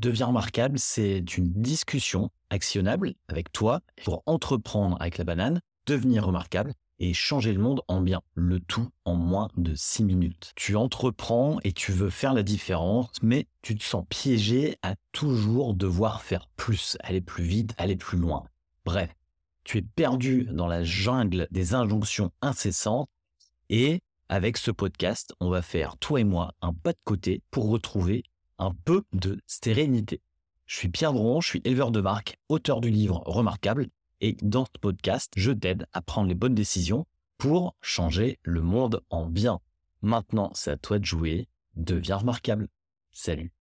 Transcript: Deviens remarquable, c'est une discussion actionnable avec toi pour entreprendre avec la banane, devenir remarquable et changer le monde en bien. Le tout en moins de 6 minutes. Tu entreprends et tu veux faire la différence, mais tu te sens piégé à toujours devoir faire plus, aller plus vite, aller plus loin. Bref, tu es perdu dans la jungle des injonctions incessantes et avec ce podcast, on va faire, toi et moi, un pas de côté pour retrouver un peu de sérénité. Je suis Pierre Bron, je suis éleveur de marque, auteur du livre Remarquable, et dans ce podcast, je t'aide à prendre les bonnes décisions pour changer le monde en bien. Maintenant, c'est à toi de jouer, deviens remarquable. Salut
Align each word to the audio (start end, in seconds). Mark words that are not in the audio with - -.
Deviens 0.00 0.28
remarquable, 0.28 0.78
c'est 0.78 1.18
une 1.36 1.52
discussion 1.52 2.30
actionnable 2.48 3.12
avec 3.28 3.52
toi 3.52 3.82
pour 4.02 4.22
entreprendre 4.24 4.96
avec 4.98 5.18
la 5.18 5.24
banane, 5.24 5.60
devenir 5.84 6.24
remarquable 6.24 6.72
et 7.00 7.12
changer 7.12 7.52
le 7.52 7.60
monde 7.60 7.82
en 7.86 8.00
bien. 8.00 8.22
Le 8.32 8.60
tout 8.60 8.88
en 9.04 9.14
moins 9.14 9.48
de 9.58 9.74
6 9.74 10.04
minutes. 10.04 10.52
Tu 10.56 10.74
entreprends 10.74 11.58
et 11.64 11.72
tu 11.72 11.92
veux 11.92 12.08
faire 12.08 12.32
la 12.32 12.42
différence, 12.42 13.10
mais 13.20 13.46
tu 13.60 13.76
te 13.76 13.84
sens 13.84 14.06
piégé 14.08 14.78
à 14.80 14.94
toujours 15.12 15.74
devoir 15.74 16.22
faire 16.22 16.48
plus, 16.56 16.96
aller 17.00 17.20
plus 17.20 17.44
vite, 17.44 17.74
aller 17.76 17.96
plus 17.96 18.16
loin. 18.16 18.44
Bref, 18.86 19.14
tu 19.64 19.76
es 19.76 19.82
perdu 19.82 20.48
dans 20.50 20.66
la 20.66 20.82
jungle 20.82 21.46
des 21.50 21.74
injonctions 21.74 22.30
incessantes 22.40 23.10
et 23.68 24.00
avec 24.30 24.56
ce 24.56 24.70
podcast, 24.70 25.34
on 25.40 25.50
va 25.50 25.60
faire, 25.60 25.98
toi 25.98 26.20
et 26.20 26.24
moi, 26.24 26.54
un 26.62 26.72
pas 26.72 26.92
de 26.92 26.98
côté 27.04 27.42
pour 27.50 27.68
retrouver 27.68 28.22
un 28.60 28.72
peu 28.84 29.02
de 29.12 29.40
sérénité. 29.46 30.20
Je 30.66 30.76
suis 30.76 30.88
Pierre 30.88 31.12
Bron, 31.12 31.40
je 31.40 31.48
suis 31.48 31.62
éleveur 31.64 31.90
de 31.90 32.00
marque, 32.00 32.38
auteur 32.48 32.80
du 32.80 32.90
livre 32.90 33.22
Remarquable, 33.26 33.88
et 34.20 34.36
dans 34.42 34.66
ce 34.66 34.78
podcast, 34.80 35.32
je 35.34 35.50
t'aide 35.50 35.86
à 35.92 36.02
prendre 36.02 36.28
les 36.28 36.34
bonnes 36.34 36.54
décisions 36.54 37.06
pour 37.38 37.74
changer 37.80 38.38
le 38.42 38.60
monde 38.60 39.02
en 39.08 39.26
bien. 39.26 39.60
Maintenant, 40.02 40.50
c'est 40.54 40.70
à 40.70 40.76
toi 40.76 40.98
de 40.98 41.04
jouer, 41.04 41.48
deviens 41.74 42.18
remarquable. 42.18 42.68
Salut 43.10 43.52